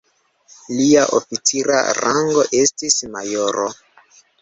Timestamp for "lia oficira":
0.77-1.83